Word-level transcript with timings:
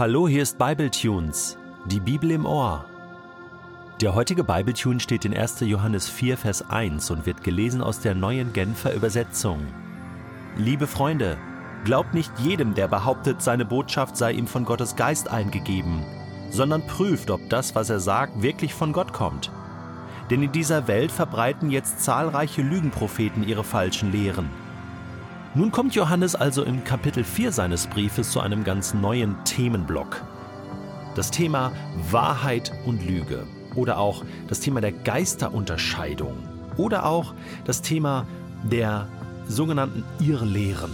Hallo, 0.00 0.26
hier 0.26 0.42
ist 0.42 0.56
Bibletunes, 0.56 1.58
die 1.84 2.00
Bibel 2.00 2.30
im 2.30 2.46
Ohr. 2.46 2.86
Der 4.00 4.14
heutige 4.14 4.44
Bibletune 4.44 4.98
steht 4.98 5.26
in 5.26 5.36
1. 5.36 5.60
Johannes 5.60 6.08
4, 6.08 6.38
Vers 6.38 6.70
1 6.70 7.10
und 7.10 7.26
wird 7.26 7.44
gelesen 7.44 7.82
aus 7.82 8.00
der 8.00 8.14
neuen 8.14 8.54
Genfer 8.54 8.94
Übersetzung. 8.94 9.60
Liebe 10.56 10.86
Freunde, 10.86 11.36
glaubt 11.84 12.14
nicht 12.14 12.32
jedem, 12.38 12.72
der 12.72 12.88
behauptet, 12.88 13.42
seine 13.42 13.66
Botschaft 13.66 14.16
sei 14.16 14.32
ihm 14.32 14.46
von 14.46 14.64
Gottes 14.64 14.96
Geist 14.96 15.30
eingegeben, 15.30 16.02
sondern 16.48 16.86
prüft, 16.86 17.30
ob 17.30 17.46
das, 17.50 17.74
was 17.74 17.90
er 17.90 18.00
sagt, 18.00 18.40
wirklich 18.40 18.72
von 18.72 18.94
Gott 18.94 19.12
kommt. 19.12 19.52
Denn 20.30 20.42
in 20.42 20.50
dieser 20.50 20.88
Welt 20.88 21.12
verbreiten 21.12 21.70
jetzt 21.70 22.00
zahlreiche 22.02 22.62
Lügenpropheten 22.62 23.46
ihre 23.46 23.64
falschen 23.64 24.12
Lehren. 24.12 24.48
Nun 25.52 25.72
kommt 25.72 25.96
Johannes 25.96 26.36
also 26.36 26.62
im 26.62 26.84
Kapitel 26.84 27.24
4 27.24 27.50
seines 27.50 27.88
Briefes 27.88 28.30
zu 28.30 28.38
einem 28.38 28.62
ganz 28.62 28.94
neuen 28.94 29.34
Themenblock. 29.44 30.24
Das 31.16 31.32
Thema 31.32 31.72
Wahrheit 32.08 32.70
und 32.86 33.04
Lüge 33.04 33.48
oder 33.74 33.98
auch 33.98 34.24
das 34.46 34.60
Thema 34.60 34.80
der 34.80 34.92
Geisterunterscheidung 34.92 36.36
oder 36.76 37.04
auch 37.04 37.34
das 37.64 37.82
Thema 37.82 38.28
der 38.62 39.08
sogenannten 39.48 40.04
Irrlehren. 40.20 40.92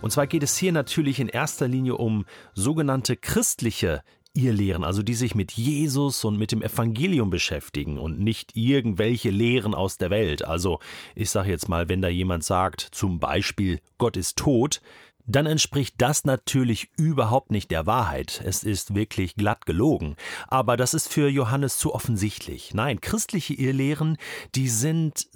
Und 0.00 0.12
zwar 0.12 0.28
geht 0.28 0.44
es 0.44 0.56
hier 0.56 0.70
natürlich 0.70 1.18
in 1.18 1.28
erster 1.28 1.66
Linie 1.66 1.96
um 1.96 2.24
sogenannte 2.54 3.16
christliche 3.16 4.02
ihr 4.36 4.52
lehren, 4.52 4.84
also 4.84 5.02
die 5.02 5.14
sich 5.14 5.34
mit 5.34 5.52
Jesus 5.52 6.24
und 6.24 6.38
mit 6.38 6.52
dem 6.52 6.62
Evangelium 6.62 7.30
beschäftigen 7.30 7.98
und 7.98 8.20
nicht 8.20 8.56
irgendwelche 8.56 9.30
Lehren 9.30 9.74
aus 9.74 9.98
der 9.98 10.10
Welt. 10.10 10.44
Also 10.44 10.78
ich 11.14 11.30
sage 11.30 11.50
jetzt 11.50 11.68
mal, 11.68 11.88
wenn 11.88 12.02
da 12.02 12.08
jemand 12.08 12.44
sagt, 12.44 12.80
zum 12.92 13.18
Beispiel 13.18 13.80
Gott 13.98 14.16
ist 14.16 14.36
tot, 14.36 14.80
dann 15.26 15.46
entspricht 15.46 15.96
das 15.98 16.24
natürlich 16.24 16.90
überhaupt 16.96 17.50
nicht 17.50 17.70
der 17.70 17.86
Wahrheit. 17.86 18.40
Es 18.44 18.62
ist 18.62 18.94
wirklich 18.94 19.34
glatt 19.34 19.66
gelogen. 19.66 20.16
Aber 20.46 20.76
das 20.76 20.94
ist 20.94 21.12
für 21.12 21.28
Johannes 21.28 21.78
zu 21.78 21.94
offensichtlich. 21.94 22.74
Nein, 22.74 23.00
christliche 23.00 23.54
Irrlehren, 23.54 24.18
die 24.54 24.68
sind 24.68 25.26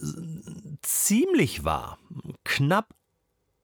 ziemlich 0.83 1.65
wahr, 1.65 1.98
knapp 2.45 2.95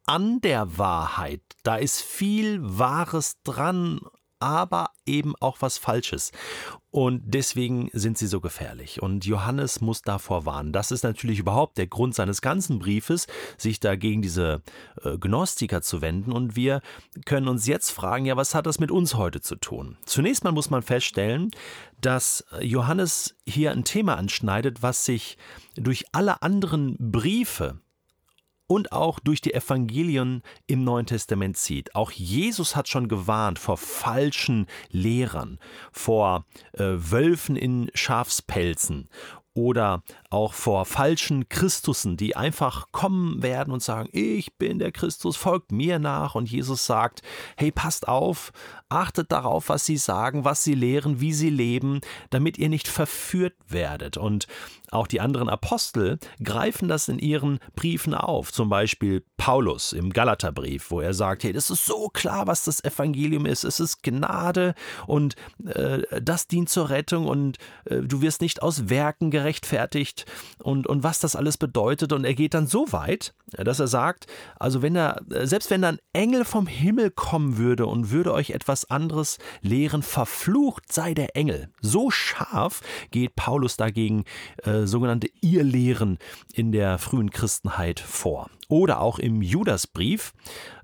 an 0.04 0.40
der 0.40 0.78
Wahrheit. 0.78 1.42
Da 1.62 1.76
ist 1.76 2.02
viel 2.02 2.58
Wahres 2.62 3.40
dran, 3.42 4.00
aber 4.38 4.90
eben 5.06 5.34
auch 5.40 5.58
was 5.60 5.78
Falsches. 5.78 6.32
Und 6.90 7.22
deswegen 7.26 7.90
sind 7.92 8.16
sie 8.16 8.26
so 8.26 8.40
gefährlich. 8.40 9.02
Und 9.02 9.26
Johannes 9.26 9.80
muss 9.80 10.00
davor 10.02 10.46
warnen. 10.46 10.72
Das 10.72 10.90
ist 10.90 11.04
natürlich 11.04 11.38
überhaupt 11.38 11.76
der 11.76 11.86
Grund 11.86 12.14
seines 12.14 12.40
ganzen 12.40 12.78
Briefes, 12.78 13.26
sich 13.58 13.80
da 13.80 13.96
gegen 13.96 14.22
diese 14.22 14.62
äh, 15.02 15.18
Gnostiker 15.18 15.82
zu 15.82 16.00
wenden. 16.00 16.32
Und 16.32 16.56
wir 16.56 16.80
können 17.26 17.48
uns 17.48 17.66
jetzt 17.66 17.90
fragen, 17.90 18.24
ja, 18.24 18.36
was 18.36 18.54
hat 18.54 18.66
das 18.66 18.78
mit 18.78 18.90
uns 18.90 19.14
heute 19.14 19.40
zu 19.42 19.56
tun? 19.56 19.98
Zunächst 20.06 20.44
mal 20.44 20.52
muss 20.52 20.70
man 20.70 20.82
feststellen, 20.82 21.50
dass 22.00 22.44
Johannes 22.60 23.36
hier 23.46 23.72
ein 23.72 23.84
Thema 23.84 24.16
anschneidet, 24.16 24.82
was 24.82 25.04
sich 25.04 25.36
durch 25.74 26.04
alle 26.12 26.42
anderen 26.42 26.96
Briefe 26.98 27.80
und 28.66 28.92
auch 28.92 29.20
durch 29.20 29.40
die 29.40 29.54
Evangelien 29.54 30.42
im 30.66 30.84
Neuen 30.84 31.06
Testament 31.06 31.56
zieht. 31.56 31.94
Auch 31.94 32.10
Jesus 32.10 32.76
hat 32.76 32.88
schon 32.88 33.08
gewarnt 33.08 33.58
vor 33.58 33.76
falschen 33.76 34.66
Lehrern, 34.90 35.58
vor 35.92 36.44
äh, 36.72 36.84
Wölfen 36.84 37.56
in 37.56 37.90
Schafspelzen 37.94 39.08
oder 39.54 40.02
auch 40.36 40.52
vor 40.52 40.84
falschen 40.84 41.48
Christussen, 41.48 42.18
die 42.18 42.36
einfach 42.36 42.92
kommen 42.92 43.42
werden 43.42 43.72
und 43.72 43.82
sagen, 43.82 44.10
ich 44.12 44.54
bin 44.58 44.78
der 44.78 44.92
Christus, 44.92 45.34
folgt 45.34 45.72
mir 45.72 45.98
nach. 45.98 46.34
Und 46.34 46.50
Jesus 46.50 46.84
sagt, 46.84 47.22
hey, 47.56 47.72
passt 47.72 48.06
auf, 48.06 48.52
achtet 48.90 49.32
darauf, 49.32 49.70
was 49.70 49.86
sie 49.86 49.96
sagen, 49.96 50.44
was 50.44 50.62
sie 50.62 50.74
lehren, 50.74 51.20
wie 51.20 51.32
sie 51.32 51.48
leben, 51.48 52.02
damit 52.28 52.58
ihr 52.58 52.68
nicht 52.68 52.86
verführt 52.86 53.54
werdet. 53.66 54.18
Und 54.18 54.46
auch 54.90 55.06
die 55.06 55.20
anderen 55.20 55.48
Apostel 55.48 56.18
greifen 56.42 56.86
das 56.86 57.08
in 57.08 57.18
ihren 57.18 57.58
Briefen 57.74 58.14
auf. 58.14 58.52
Zum 58.52 58.68
Beispiel 58.68 59.24
Paulus 59.38 59.92
im 59.92 60.12
Galaterbrief, 60.12 60.90
wo 60.90 61.00
er 61.00 61.14
sagt, 61.14 61.44
hey, 61.44 61.52
das 61.52 61.70
ist 61.70 61.86
so 61.86 62.08
klar, 62.08 62.46
was 62.46 62.64
das 62.64 62.84
Evangelium 62.84 63.46
ist. 63.46 63.64
Es 63.64 63.80
ist 63.80 64.02
Gnade 64.02 64.74
und 65.06 65.34
äh, 65.64 66.02
das 66.20 66.46
dient 66.46 66.68
zur 66.68 66.90
Rettung 66.90 67.26
und 67.26 67.56
äh, 67.86 68.02
du 68.02 68.20
wirst 68.20 68.42
nicht 68.42 68.62
aus 68.62 68.88
Werken 68.90 69.30
gerechtfertigt 69.30 70.25
und, 70.58 70.86
und 70.86 71.02
was 71.02 71.18
das 71.18 71.36
alles 71.36 71.56
bedeutet. 71.56 72.12
Und 72.12 72.24
er 72.24 72.34
geht 72.34 72.54
dann 72.54 72.66
so 72.66 72.92
weit, 72.92 73.34
dass 73.52 73.80
er 73.80 73.86
sagt, 73.86 74.26
also 74.58 74.82
wenn 74.82 74.96
er, 74.96 75.20
selbst 75.28 75.70
wenn 75.70 75.84
ein 75.84 75.98
Engel 76.12 76.44
vom 76.44 76.66
Himmel 76.66 77.10
kommen 77.10 77.58
würde 77.58 77.86
und 77.86 78.10
würde 78.10 78.32
euch 78.32 78.50
etwas 78.50 78.90
anderes 78.90 79.38
lehren, 79.62 80.02
verflucht 80.02 80.92
sei 80.92 81.14
der 81.14 81.36
Engel. 81.36 81.68
So 81.80 82.10
scharf 82.10 82.80
geht 83.10 83.36
Paulus 83.36 83.76
dagegen 83.76 84.24
äh, 84.62 84.86
sogenannte 84.86 85.28
Irrlehren 85.40 86.18
in 86.52 86.72
der 86.72 86.98
frühen 86.98 87.30
Christenheit 87.30 88.00
vor. 88.00 88.50
Oder 88.68 89.00
auch 89.00 89.18
im 89.18 89.42
Judasbrief 89.42 90.32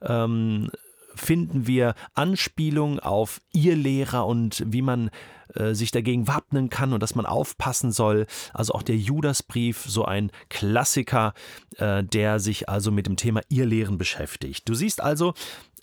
ähm, 0.03 0.71
finden 1.15 1.67
wir 1.67 1.95
Anspielungen 2.15 3.01
auf 3.01 3.41
Irrlehrer 3.53 4.27
und 4.27 4.63
wie 4.67 4.83
man 4.83 5.11
äh, 5.55 5.75
sich 5.75 5.91
dagegen 5.91 6.29
wappnen 6.29 6.71
kann 6.71 6.93
und 6.93 7.03
dass 7.03 7.15
man 7.15 7.27
aufpassen 7.27 7.93
soll. 7.93 8.27
Also 8.55 8.73
auch 8.75 8.83
der 8.83 8.97
Judasbrief, 8.97 9.85
so 9.87 10.05
ein 10.05 10.31
Klassiker, 10.49 11.35
äh, 11.77 12.03
der 12.03 12.41
sich 12.41 12.69
also 12.69 12.91
mit 12.91 13.07
dem 13.07 13.17
Thema 13.17 13.41
Irrlehren 13.49 13.99
beschäftigt. 13.99 14.69
Du 14.69 14.75
siehst 14.75 15.01
also, 15.03 15.35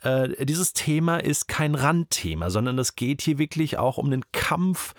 äh, 0.02 0.46
dieses 0.46 0.74
Thema 0.74 1.18
ist 1.18 1.48
kein 1.48 1.76
Randthema, 1.76 2.50
sondern 2.50 2.80
es 2.80 2.96
geht 2.96 3.22
hier 3.22 3.38
wirklich 3.38 3.78
auch 3.78 3.98
um 3.98 4.10
den 4.10 4.24
Kampf 4.32 4.94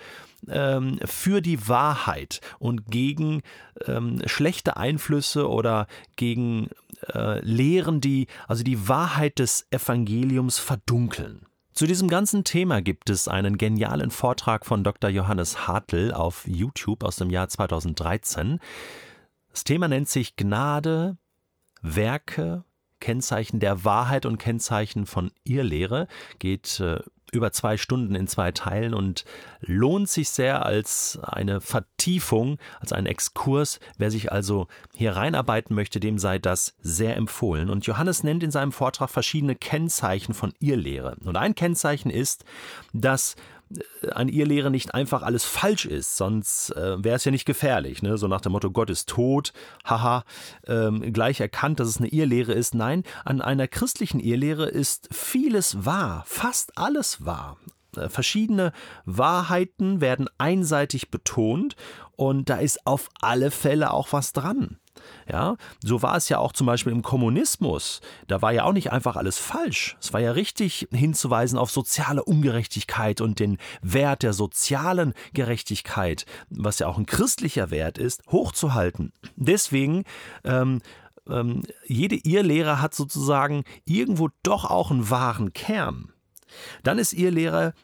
ähm, 0.49 0.99
für 1.05 1.41
die 1.41 1.69
Wahrheit 1.69 2.41
und 2.59 2.87
gegen 2.91 3.43
ähm, 3.87 4.23
schlechte 4.27 4.77
Einflüsse 4.77 5.49
oder 5.49 5.87
gegen 6.17 6.69
äh, 7.15 7.41
Lehren, 7.45 8.01
die 8.01 8.27
also 8.49 8.63
die 8.63 8.89
Wahrheit 8.89 9.39
des 9.39 9.67
Evangeliums 9.71 10.59
verdunkeln. 10.59 11.47
Zu 11.73 11.87
diesem 11.87 12.09
ganzen 12.09 12.45
Thema 12.45 12.83
gibt 12.83 13.11
es 13.11 13.29
einen 13.29 13.57
genialen 13.57 14.11
Vortrag 14.11 14.67
von 14.67 14.85
Dr. 14.85 15.09
Johannes 15.09 15.67
Hartl 15.67 16.13
auf 16.13 16.47
YouTube 16.47 17.05
aus 17.05 17.17
dem 17.17 17.31
Jahr 17.31 17.49
2013. 17.49 18.59
Das 19.51 19.65
Thema 19.65 19.89
nennt 19.89 20.09
sich 20.09 20.37
Gnade, 20.37 21.17
Werke, 21.81 22.65
Kennzeichen 23.01 23.61
der 23.61 23.85
Wahrheit 23.85 24.27
und 24.27 24.39
Kennzeichen 24.39 25.07
von 25.07 25.33
Irrlehre, 25.45 26.07
geht 26.39 26.81
äh, 26.81 27.01
über 27.33 27.53
zwei 27.53 27.77
Stunden 27.77 28.15
in 28.15 28.27
zwei 28.27 28.53
Teilen 28.53 28.95
und 28.95 29.25
lohnt 29.61 30.09
sich 30.09 30.31
sehr 30.31 30.65
als 30.65 31.19
eine 31.23 31.61
Vertiefung, 31.61 32.59
als 32.81 32.93
ein 32.93 33.07
Exkurs. 33.07 33.81
Wer 33.99 34.11
sich 34.11 34.33
also 34.33 34.67
hier 34.95 35.17
reinarbeiten 35.17 35.75
möchte, 35.75 36.01
dem 36.01 36.19
sei 36.19 36.39
das 36.39 36.75
sehr 36.81 37.17
empfohlen. 37.17 37.71
Und 37.71 37.87
Johannes 37.87 38.23
nennt 38.23 38.43
in 38.43 38.51
seinem 38.51 38.73
Vortrag 38.73 39.11
verschiedene 39.11 39.55
Kennzeichen 39.55 40.35
von 40.35 40.53
Irrlehre. 40.59 41.17
Und 41.25 41.37
ein 41.37 41.55
Kennzeichen 41.55 42.11
ist, 42.11 42.45
dass 42.93 43.37
an 44.13 44.29
ihr 44.29 44.47
Lehre 44.47 44.71
nicht 44.71 44.95
einfach 44.95 45.23
alles 45.23 45.45
falsch 45.45 45.87
ist, 45.87 46.17
sonst 46.17 46.71
äh, 46.77 47.03
wäre 47.03 47.17
es 47.17 47.25
ja 47.25 47.31
nicht 47.31 47.45
gefährlich. 47.45 48.03
Ne? 48.03 48.19
So 48.19 48.29
nach 48.29 48.41
dem 48.41 48.53
Motto, 48.53 48.71
Gott 48.71 48.91
ist 48.91 49.09
tot, 49.09 49.53
haha, 49.85 50.25
ähm, 50.67 51.13
gleich 51.13 51.41
erkannt, 51.41 51.81
dass 51.81 51.89
es 51.89 51.99
eine 51.99 52.09
Irrlehre 52.09 52.53
ist. 52.53 52.75
Nein, 52.75 53.05
an 53.25 53.41
einer 53.41 53.69
christlichen 53.69 54.21
Irrlehre 54.21 54.67
ist 54.67 55.09
vieles 55.13 55.85
wahr, 55.85 56.25
fast 56.27 56.77
alles 56.77 57.25
wahr. 57.25 57.57
Äh, 57.97 58.09
verschiedene 58.09 58.73
Wahrheiten 59.05 60.01
werden 60.01 60.29
einseitig 60.39 61.11
betont 61.11 61.77
und 62.17 62.49
da 62.51 62.57
ist 62.57 62.87
auf 62.87 63.09
alle 63.21 63.51
Fälle 63.51 63.93
auch 63.93 64.13
was 64.13 64.33
dran. 64.33 64.79
Ja, 65.29 65.57
so 65.83 66.03
war 66.03 66.17
es 66.17 66.29
ja 66.29 66.39
auch 66.39 66.53
zum 66.53 66.67
Beispiel 66.67 66.93
im 66.93 67.03
Kommunismus. 67.03 68.01
Da 68.27 68.43
war 68.43 68.53
ja 68.53 68.65
auch 68.65 68.73
nicht 68.73 68.93
einfach 68.93 69.17
alles 69.17 69.39
falsch. 69.39 69.97
Es 70.01 70.13
war 70.13 70.21
ja 70.21 70.33
richtig 70.33 70.89
hinzuweisen 70.93 71.59
auf 71.59 71.71
soziale 71.71 72.25
Ungerechtigkeit 72.25 73.21
und 73.21 73.39
den 73.39 73.59
Wert 73.81 74.23
der 74.23 74.33
sozialen 74.33 75.15
Gerechtigkeit, 75.33 76.27
was 76.51 76.81
ja 76.81 76.89
auch 76.89 76.99
ein 76.99 77.07
christlicher 77.07 77.71
Wert 77.71 77.99
ist, 77.99 78.23
hochzuhalten. 78.31 79.13
Deswegen 79.37 80.05
ähm, 80.45 80.81
ähm, 81.29 81.63
jede 81.87 82.17
Irrlehre 82.17 82.81
hat 82.81 82.95
sozusagen 82.95 83.65
irgendwo 83.85 84.29
doch 84.43 84.65
auch 84.65 84.91
einen 84.91 85.11
wahren 85.11 85.53
Kern. 85.53 86.13
Dann 86.83 86.99
ist 86.99 87.13
Irrlehre 87.13 87.75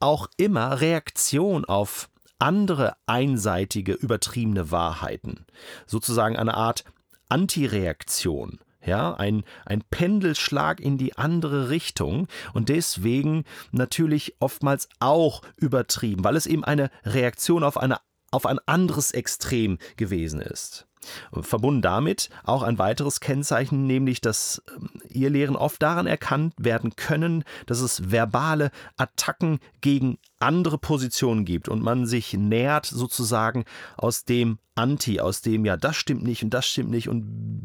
auch 0.00 0.28
immer 0.36 0.80
Reaktion 0.80 1.64
auf 1.64 2.08
andere 2.38 2.96
einseitige, 3.06 3.92
übertriebene 3.92 4.70
Wahrheiten. 4.70 5.46
Sozusagen 5.86 6.36
eine 6.36 6.54
Art 6.54 6.84
Antireaktion. 7.28 8.58
Ja, 8.82 9.12
ein, 9.14 9.44
ein 9.66 9.82
Pendelschlag 9.90 10.80
in 10.80 10.96
die 10.96 11.18
andere 11.18 11.68
Richtung 11.68 12.28
und 12.54 12.70
deswegen 12.70 13.44
natürlich 13.72 14.36
oftmals 14.40 14.88
auch 15.00 15.42
übertrieben, 15.58 16.24
weil 16.24 16.34
es 16.34 16.46
eben 16.46 16.64
eine 16.64 16.90
Reaktion 17.04 17.62
auf, 17.62 17.76
eine, 17.76 17.98
auf 18.30 18.46
ein 18.46 18.58
anderes 18.64 19.10
Extrem 19.10 19.76
gewesen 19.98 20.40
ist. 20.40 20.86
Verbunden 21.32 21.82
damit 21.82 22.30
auch 22.44 22.62
ein 22.62 22.78
weiteres 22.78 23.20
Kennzeichen, 23.20 23.86
nämlich 23.86 24.20
dass 24.20 24.62
ähm, 24.76 24.90
ihr 25.08 25.30
Lehren 25.30 25.56
oft 25.56 25.82
daran 25.82 26.06
erkannt 26.06 26.54
werden 26.58 26.96
können, 26.96 27.44
dass 27.66 27.80
es 27.80 28.10
verbale 28.10 28.70
Attacken 28.96 29.58
gegen 29.80 30.18
andere 30.38 30.78
Positionen 30.78 31.44
gibt 31.44 31.68
und 31.68 31.82
man 31.82 32.06
sich 32.06 32.32
nähert 32.34 32.86
sozusagen 32.86 33.64
aus 33.96 34.24
dem 34.24 34.58
Anti, 34.74 35.20
aus 35.20 35.42
dem 35.42 35.64
ja, 35.64 35.76
das 35.76 35.96
stimmt 35.96 36.22
nicht 36.22 36.42
und 36.42 36.50
das 36.50 36.66
stimmt 36.66 36.90
nicht 36.90 37.08
und 37.08 37.24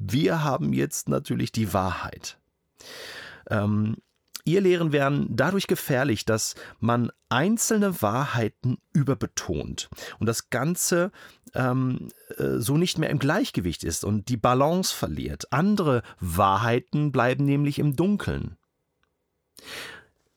wir 0.10 0.44
haben 0.44 0.74
jetzt 0.74 1.10
natürlich 1.10 1.52
die 1.52 1.74
Wahrheit. 1.74 2.38
Ähm, 3.50 3.98
Ihr 4.46 4.62
Lehren 4.62 4.92
wären 4.92 5.28
dadurch 5.36 5.66
gefährlich, 5.66 6.24
dass 6.24 6.54
man 6.80 7.12
einzelne 7.30 8.02
Wahrheiten 8.04 8.78
überbetont 8.94 9.90
und 10.20 10.28
das 10.28 10.52
Ganze 10.52 11.12
ähm, 11.56 12.10
äh, 12.38 12.60
so 12.60 12.78
nicht 12.78 13.00
mehr 13.00 13.10
im 13.10 13.18
Gleichgewicht 13.18 13.84
ist 13.84 14.06
und 14.06 14.30
die 14.30 14.38
Balance 14.38 14.96
verliert. 14.96 15.52
Andere 15.52 16.04
Wahrheiten 16.20 17.12
bleiben 17.12 17.44
nämlich 17.44 17.80
im 17.80 17.96
Dunkeln. 17.96 18.56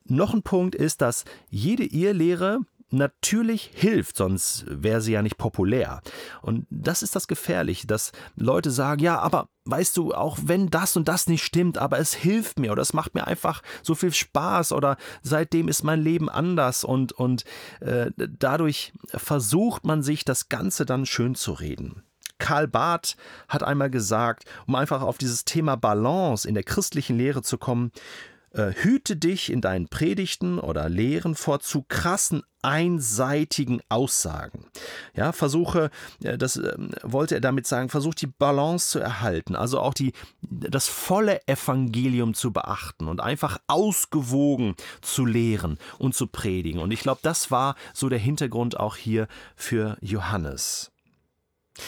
Noch 0.04 0.32
ein 0.32 0.42
Punkt 0.42 0.74
ist, 0.74 1.02
dass 1.02 1.26
jede 1.50 1.84
Irrlehre 1.84 2.60
natürlich 2.90 3.70
hilft, 3.74 4.16
sonst 4.16 4.64
wäre 4.68 5.00
sie 5.00 5.12
ja 5.12 5.22
nicht 5.22 5.36
populär. 5.36 6.00
Und 6.42 6.66
das 6.70 7.02
ist 7.02 7.14
das 7.16 7.28
Gefährliche, 7.28 7.86
dass 7.86 8.12
Leute 8.36 8.70
sagen, 8.70 9.02
ja, 9.02 9.18
aber 9.18 9.48
weißt 9.64 9.96
du, 9.96 10.14
auch 10.14 10.38
wenn 10.42 10.70
das 10.70 10.96
und 10.96 11.08
das 11.08 11.26
nicht 11.26 11.44
stimmt, 11.44 11.78
aber 11.78 11.98
es 11.98 12.14
hilft 12.14 12.58
mir 12.58 12.72
oder 12.72 12.82
es 12.82 12.94
macht 12.94 13.14
mir 13.14 13.26
einfach 13.26 13.62
so 13.82 13.94
viel 13.94 14.12
Spaß 14.12 14.72
oder 14.72 14.96
seitdem 15.22 15.68
ist 15.68 15.84
mein 15.84 16.00
Leben 16.00 16.30
anders 16.30 16.84
und, 16.84 17.12
und 17.12 17.44
äh, 17.80 18.10
dadurch 18.16 18.92
versucht 19.08 19.84
man 19.84 20.02
sich 20.02 20.24
das 20.24 20.48
Ganze 20.48 20.86
dann 20.86 21.04
schön 21.04 21.34
zu 21.34 21.52
reden. 21.52 22.02
Karl 22.38 22.68
Barth 22.68 23.16
hat 23.48 23.62
einmal 23.62 23.90
gesagt, 23.90 24.44
um 24.66 24.74
einfach 24.76 25.02
auf 25.02 25.18
dieses 25.18 25.44
Thema 25.44 25.76
Balance 25.76 26.48
in 26.48 26.54
der 26.54 26.62
christlichen 26.62 27.18
Lehre 27.18 27.42
zu 27.42 27.58
kommen, 27.58 27.90
hüte 28.52 29.16
dich 29.16 29.52
in 29.52 29.60
deinen 29.60 29.88
Predigten 29.88 30.58
oder 30.58 30.88
Lehren 30.88 31.34
vor 31.34 31.60
zu 31.60 31.84
krassen 31.86 32.42
einseitigen 32.62 33.80
Aussagen. 33.88 34.66
Ja, 35.14 35.32
versuche, 35.32 35.90
äh, 36.22 36.36
das 36.36 36.56
ähm, 36.56 36.90
wollte 37.02 37.36
er 37.36 37.40
damit 37.40 37.66
sagen, 37.66 37.88
versuch 37.88 38.14
die 38.14 38.26
Balance 38.26 38.90
zu 38.90 38.98
erhalten, 38.98 39.54
also 39.54 39.80
auch 39.80 39.94
die, 39.94 40.12
das 40.42 40.88
volle 40.88 41.46
Evangelium 41.46 42.34
zu 42.34 42.52
beachten 42.52 43.08
und 43.08 43.20
einfach 43.20 43.58
ausgewogen 43.68 44.74
zu 45.02 45.24
lehren 45.24 45.78
und 45.98 46.14
zu 46.14 46.26
predigen. 46.26 46.80
Und 46.80 46.90
ich 46.90 47.00
glaube, 47.00 47.20
das 47.22 47.50
war 47.50 47.76
so 47.94 48.08
der 48.08 48.18
Hintergrund 48.18 48.78
auch 48.78 48.96
hier 48.96 49.28
für 49.54 49.96
Johannes. 50.00 50.90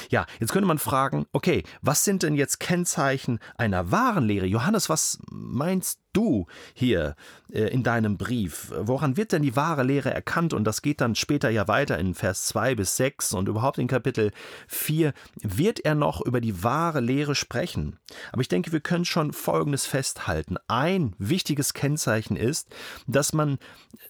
Ja, 0.08 0.26
jetzt 0.38 0.52
könnte 0.52 0.68
man 0.68 0.78
fragen, 0.78 1.26
okay, 1.32 1.64
was 1.82 2.04
sind 2.04 2.22
denn 2.22 2.36
jetzt 2.36 2.60
Kennzeichen 2.60 3.40
einer 3.56 3.90
wahren 3.90 4.24
Lehre? 4.24 4.46
Johannes, 4.46 4.88
was 4.88 5.18
meinst 5.30 6.00
du 6.12 6.46
hier 6.74 7.14
äh, 7.52 7.64
in 7.64 7.82
deinem 7.82 8.16
Brief? 8.16 8.72
Woran 8.76 9.16
wird 9.16 9.32
denn 9.32 9.42
die 9.42 9.56
wahre 9.56 9.82
Lehre 9.82 10.12
erkannt? 10.12 10.52
Und 10.52 10.64
das 10.64 10.82
geht 10.82 11.00
dann 11.00 11.14
später 11.14 11.50
ja 11.50 11.68
weiter 11.68 11.98
in 11.98 12.14
Vers 12.14 12.46
2 12.46 12.74
bis 12.74 12.96
6 12.96 13.34
und 13.34 13.48
überhaupt 13.48 13.78
in 13.78 13.88
Kapitel 13.88 14.32
4 14.68 15.12
wird 15.42 15.80
er 15.80 15.94
noch 15.94 16.20
über 16.20 16.40
die 16.40 16.62
wahre 16.62 17.00
Lehre 17.00 17.34
sprechen. 17.34 17.98
Aber 18.32 18.42
ich 18.42 18.48
denke, 18.48 18.72
wir 18.72 18.80
können 18.80 19.04
schon 19.04 19.32
Folgendes 19.32 19.86
festhalten. 19.86 20.56
Ein 20.68 21.14
wichtiges 21.18 21.74
Kennzeichen 21.74 22.36
ist, 22.36 22.68
dass 23.06 23.32
man 23.32 23.58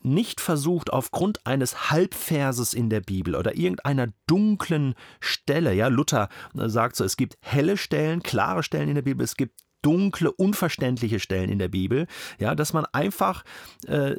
nicht 0.02 0.40
versucht, 0.40 0.92
aufgrund 0.92 1.46
eines 1.46 1.90
Halbverses 1.90 2.74
in 2.74 2.90
der 2.90 3.00
Bibel 3.00 3.34
oder 3.34 3.56
irgendeiner 3.56 4.08
dunklen 4.26 4.94
Stelle, 5.20 5.74
ja, 5.74 5.88
Luther 5.88 6.28
sagt 6.54 6.96
so, 6.96 7.04
es 7.04 7.16
gibt 7.16 7.36
helle 7.40 7.76
Stellen, 7.76 8.22
klare 8.22 8.62
Stellen 8.62 8.88
in 8.88 8.94
der 8.94 9.02
Bibel, 9.02 9.24
es 9.24 9.36
gibt 9.36 9.60
dunkle, 9.82 10.32
unverständliche 10.32 11.20
Stellen 11.20 11.50
in 11.50 11.58
der 11.58 11.68
Bibel, 11.68 12.06
ja, 12.38 12.54
dass 12.54 12.72
man 12.72 12.86
einfach 12.86 13.44
äh, 13.86 14.16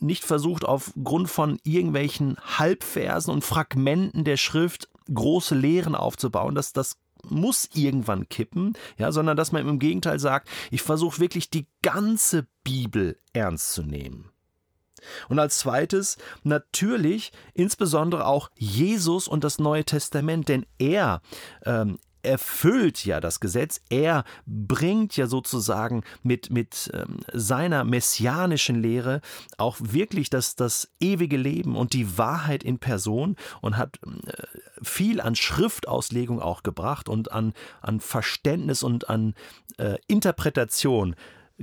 nicht 0.00 0.24
versucht, 0.24 0.64
aufgrund 0.64 1.30
von 1.30 1.58
irgendwelchen 1.62 2.36
Halbversen 2.58 3.32
und 3.32 3.44
Fragmenten 3.44 4.24
der 4.24 4.36
Schrift 4.36 4.88
große 5.12 5.54
Lehren 5.54 5.94
aufzubauen, 5.94 6.54
dass 6.54 6.72
das 6.72 6.98
muss 7.30 7.70
irgendwann 7.72 8.28
kippen, 8.28 8.74
ja, 8.98 9.10
sondern 9.10 9.36
dass 9.36 9.52
man 9.52 9.66
im 9.66 9.78
Gegenteil 9.78 10.18
sagt, 10.18 10.48
ich 10.70 10.82
versuche 10.82 11.20
wirklich 11.20 11.48
die 11.48 11.66
ganze 11.82 12.46
Bibel 12.64 13.18
ernst 13.32 13.72
zu 13.72 13.82
nehmen. 13.82 14.30
Und 15.28 15.38
als 15.38 15.58
zweites 15.58 16.16
natürlich 16.42 17.32
insbesondere 17.52 18.26
auch 18.26 18.50
Jesus 18.56 19.28
und 19.28 19.44
das 19.44 19.58
Neue 19.58 19.84
Testament, 19.84 20.48
denn 20.48 20.66
er, 20.78 21.20
ähm, 21.64 21.98
erfüllt 22.24 23.04
ja 23.04 23.20
das 23.20 23.40
Gesetz, 23.40 23.80
er 23.90 24.24
bringt 24.46 25.16
ja 25.16 25.26
sozusagen 25.26 26.02
mit, 26.22 26.50
mit 26.50 26.90
ähm, 26.94 27.18
seiner 27.32 27.84
messianischen 27.84 28.80
Lehre 28.80 29.20
auch 29.58 29.76
wirklich 29.80 30.30
das, 30.30 30.56
das 30.56 30.88
ewige 31.00 31.36
Leben 31.36 31.76
und 31.76 31.92
die 31.92 32.18
Wahrheit 32.18 32.62
in 32.62 32.78
Person 32.78 33.36
und 33.60 33.76
hat 33.76 33.98
äh, 34.02 34.32
viel 34.82 35.20
an 35.20 35.34
Schriftauslegung 35.34 36.40
auch 36.40 36.62
gebracht 36.62 37.08
und 37.08 37.32
an, 37.32 37.52
an 37.80 38.00
Verständnis 38.00 38.82
und 38.82 39.08
an 39.08 39.34
äh, 39.78 39.96
Interpretation 40.06 41.14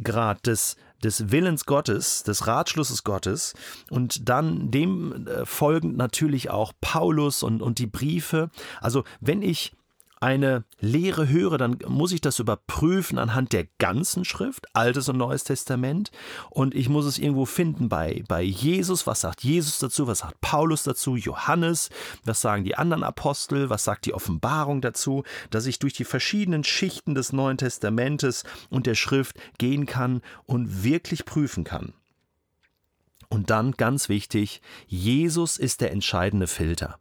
Grad 0.02 0.48
des, 0.48 0.78
des 1.04 1.31
Willens 1.31 1.66
Gottes, 1.66 2.24
des 2.24 2.48
Ratschlusses 2.48 3.04
Gottes 3.04 3.54
und 3.90 4.30
dann 4.30 4.72
dem 4.72 5.28
äh, 5.28 5.46
folgend 5.46 5.98
natürlich 5.98 6.50
auch 6.50 6.74
Paulus 6.80 7.44
und, 7.44 7.62
und 7.62 7.80
die 7.80 7.88
Briefe. 7.88 8.50
Also 8.80 9.04
wenn 9.19 9.42
ich 9.42 9.74
eine 10.21 10.63
Lehre 10.79 11.27
höre, 11.27 11.57
dann 11.57 11.79
muss 11.88 12.12
ich 12.12 12.21
das 12.21 12.39
überprüfen 12.39 13.18
anhand 13.18 13.53
der 13.53 13.65
ganzen 13.79 14.23
Schrift, 14.23 14.68
Altes 14.73 15.09
und 15.09 15.18
Neues 15.18 15.44
Testament. 15.44 16.12
Und 16.51 16.75
ich 16.75 16.89
muss 16.89 17.06
es 17.06 17.18
irgendwo 17.18 17.45
finden 17.45 17.89
bei, 17.89 18.23
bei 18.27 18.44
Jesus. 18.44 19.07
Was 19.07 19.21
sagt 19.21 19.44
Jesus 19.44 19.79
dazu? 19.79 20.06
Was 20.07 20.19
sagt 20.19 20.39
Paulus 20.39 20.83
dazu? 20.83 21.15
Johannes? 21.15 21.89
Was 22.23 22.39
sagen 22.39 22.63
die 22.63 22.75
anderen 22.75 23.03
Apostel? 23.03 23.69
Was 23.71 23.83
sagt 23.83 24.06
die 24.06 24.13
Offenbarung 24.13 24.81
dazu? 24.81 25.23
Dass 25.50 25.65
ich 25.65 25.79
durch 25.79 25.94
die 25.94 26.06
verschiedenen 26.06 26.63
Schichten 26.63 27.15
des 27.15 27.33
Neuen 27.33 27.57
Testamentes 27.57 28.44
und 28.69 28.85
der 28.85 28.95
Schrift 28.95 29.38
gehen 29.57 29.88
kann 29.88 30.21
und 30.45 30.83
wirklich 30.83 31.25
prüfen 31.25 31.63
kann. 31.63 31.94
Und 33.27 33.50
dann 33.50 33.71
ganz 33.71 34.07
wichtig, 34.07 34.62
Jesus 34.88 35.57
ist 35.57 35.81
der 35.81 35.91
entscheidende 35.91 36.47
Filter. 36.47 37.00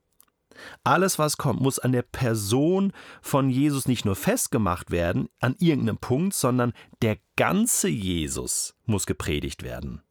Alles, 0.84 1.18
was 1.18 1.36
kommt, 1.36 1.60
muss 1.60 1.78
an 1.78 1.92
der 1.92 2.02
Person 2.02 2.92
von 3.22 3.50
Jesus 3.50 3.86
nicht 3.86 4.04
nur 4.04 4.16
festgemacht 4.16 4.90
werden, 4.90 5.28
an 5.40 5.56
irgendeinem 5.58 5.98
Punkt, 5.98 6.34
sondern 6.34 6.72
der 7.02 7.18
ganze 7.36 7.88
Jesus 7.88 8.74
muss 8.86 9.06
gepredigt 9.06 9.62
werden. 9.62 10.02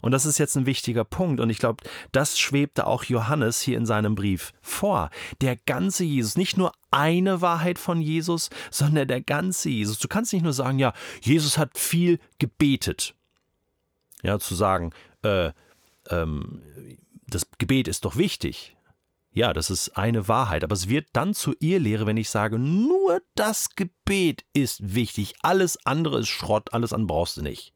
Und 0.00 0.12
das 0.12 0.26
ist 0.26 0.38
jetzt 0.38 0.56
ein 0.56 0.66
wichtiger 0.66 1.04
Punkt. 1.04 1.40
Und 1.40 1.50
ich 1.50 1.58
glaube, 1.58 1.84
das 2.12 2.38
schwebte 2.38 2.86
auch 2.86 3.04
Johannes 3.04 3.60
hier 3.60 3.76
in 3.76 3.86
seinem 3.86 4.14
Brief 4.14 4.52
vor. 4.60 5.10
Der 5.40 5.56
ganze 5.56 6.04
Jesus, 6.04 6.36
nicht 6.36 6.56
nur 6.56 6.72
eine 6.90 7.40
Wahrheit 7.40 7.78
von 7.78 8.00
Jesus, 8.00 8.50
sondern 8.70 9.08
der 9.08 9.20
ganze 9.20 9.68
Jesus. 9.68 9.98
Du 9.98 10.08
kannst 10.08 10.32
nicht 10.32 10.42
nur 10.42 10.52
sagen, 10.52 10.78
ja, 10.78 10.92
Jesus 11.20 11.58
hat 11.58 11.78
viel 11.78 12.18
gebetet. 12.38 13.14
Ja, 14.22 14.38
zu 14.38 14.54
sagen, 14.54 14.92
äh, 15.22 15.52
ähm, 16.10 16.62
das 17.26 17.46
Gebet 17.58 17.88
ist 17.88 18.04
doch 18.04 18.16
wichtig. 18.16 18.76
Ja, 19.38 19.52
das 19.52 19.70
ist 19.70 19.96
eine 19.96 20.26
Wahrheit, 20.26 20.64
aber 20.64 20.72
es 20.72 20.88
wird 20.88 21.10
dann 21.12 21.32
zur 21.32 21.54
Irrlehre, 21.60 22.06
wenn 22.06 22.16
ich 22.16 22.28
sage, 22.28 22.58
nur 22.58 23.22
das 23.36 23.76
Gebet 23.76 24.44
ist 24.52 24.96
wichtig, 24.96 25.36
alles 25.42 25.78
andere 25.86 26.18
ist 26.18 26.28
Schrott, 26.28 26.72
alles 26.72 26.92
andere 26.92 27.06
brauchst 27.06 27.36
du 27.36 27.42
nicht. 27.42 27.72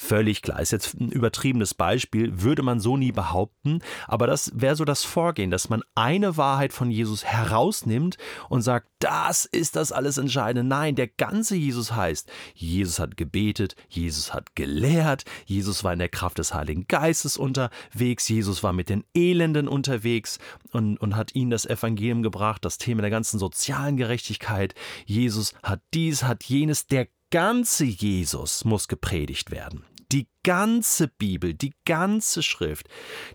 Völlig 0.00 0.42
klar. 0.42 0.60
Ist 0.60 0.70
jetzt 0.70 0.94
ein 0.94 1.10
übertriebenes 1.10 1.74
Beispiel, 1.74 2.40
würde 2.40 2.62
man 2.62 2.78
so 2.78 2.96
nie 2.96 3.10
behaupten, 3.10 3.80
aber 4.06 4.28
das 4.28 4.52
wäre 4.54 4.76
so 4.76 4.84
das 4.84 5.02
Vorgehen, 5.02 5.50
dass 5.50 5.70
man 5.70 5.82
eine 5.96 6.36
Wahrheit 6.36 6.72
von 6.72 6.92
Jesus 6.92 7.24
herausnimmt 7.24 8.16
und 8.48 8.62
sagt, 8.62 8.88
das 9.00 9.44
ist 9.44 9.74
das 9.74 9.90
alles 9.90 10.16
Entscheidende. 10.16 10.62
Nein, 10.62 10.94
der 10.94 11.08
ganze 11.08 11.56
Jesus 11.56 11.96
heißt, 11.96 12.30
Jesus 12.54 13.00
hat 13.00 13.16
gebetet, 13.16 13.74
Jesus 13.88 14.32
hat 14.32 14.54
gelehrt, 14.54 15.24
Jesus 15.46 15.82
war 15.82 15.94
in 15.94 15.98
der 15.98 16.08
Kraft 16.08 16.38
des 16.38 16.54
Heiligen 16.54 16.86
Geistes 16.86 17.36
unterwegs, 17.36 18.28
Jesus 18.28 18.62
war 18.62 18.72
mit 18.72 18.90
den 18.90 19.02
Elenden 19.14 19.66
unterwegs 19.66 20.38
und, 20.70 20.96
und 20.98 21.16
hat 21.16 21.34
ihnen 21.34 21.50
das 21.50 21.66
Evangelium 21.66 22.22
gebracht, 22.22 22.64
das 22.64 22.78
Thema 22.78 23.02
der 23.02 23.10
ganzen 23.10 23.40
sozialen 23.40 23.96
Gerechtigkeit. 23.96 24.76
Jesus 25.06 25.54
hat 25.64 25.80
dies, 25.92 26.22
hat 26.22 26.44
jenes, 26.44 26.86
der 26.86 27.08
ganze 27.30 27.84
Jesus 27.84 28.64
muss 28.64 28.88
gepredigt 28.88 29.50
werden. 29.50 29.84
Die 30.10 30.28
ganze 30.42 31.08
Bibel, 31.08 31.52
die 31.52 31.74
ganze 31.84 32.42
Schrift, 32.42 32.88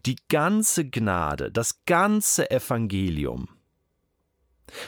die 0.06 0.16
ganze 0.30 0.90
Gnade, 0.90 1.52
das 1.52 1.86
ganze 1.86 2.50
Evangelium. 2.50 3.50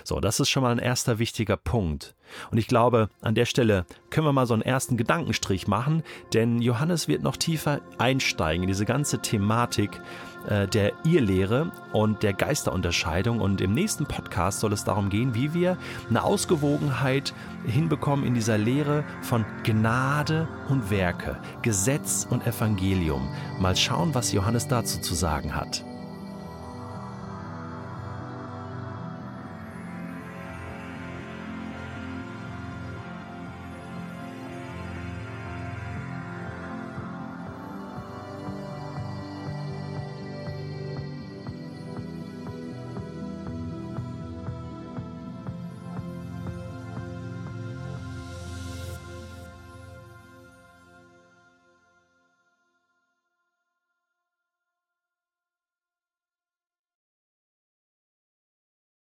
So, 0.06 0.20
das 0.20 0.40
ist 0.40 0.50
schon 0.50 0.62
mal 0.62 0.72
ein 0.72 0.78
erster 0.78 1.18
wichtiger 1.18 1.58
Punkt. 1.58 2.14
Und 2.52 2.60
ich 2.60 2.68
glaube, 2.68 3.10
an 3.22 3.34
der 3.34 3.46
Stelle 3.46 3.88
können 4.12 4.28
wir 4.28 4.34
mal 4.34 4.46
so 4.46 4.54
einen 4.54 4.62
ersten 4.62 4.98
Gedankenstrich 4.98 5.68
machen, 5.68 6.04
denn 6.32 6.62
Johannes 6.62 7.08
wird 7.08 7.24
noch 7.24 7.38
tiefer 7.38 7.82
einsteigen 7.98 8.62
in 8.64 8.68
diese 8.68 8.86
ganze 8.86 9.20
Thematik 9.24 10.00
äh, 10.48 10.68
der 10.68 10.94
Irrlehre 11.06 11.72
und 11.92 12.22
der 12.22 12.34
Geisterunterscheidung. 12.34 13.42
Und 13.42 13.62
im 13.62 13.74
nächsten 13.74 14.06
Podcast 14.06 14.60
soll 14.60 14.74
es 14.74 14.84
darum 14.84 15.10
gehen, 15.10 15.34
wie 15.34 15.56
wir 15.56 15.76
eine 16.08 16.24
Ausgewogenheit 16.24 17.34
hinbekommen 17.66 18.28
in 18.28 18.36
dieser 18.36 18.60
Lehre 18.60 19.04
von 19.24 19.44
Gnade 19.64 20.48
und 20.70 20.92
Werke, 20.92 21.40
Gesetz 21.64 22.28
und 22.30 22.46
Evangelium. 22.46 23.28
Mal 23.60 23.76
schauen, 23.76 24.14
was 24.14 24.32
Johannes 24.32 24.68
dazu 24.68 25.02
zu 25.02 25.16
sagen 25.16 25.56
hat. 25.56 25.84